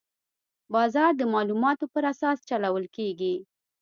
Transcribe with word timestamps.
بازار 0.73 1.11
د 1.17 1.21
معلوماتو 1.33 1.85
پر 1.93 2.03
اساس 2.13 2.37
چلول 2.49 2.85
کېږي. 2.95 3.35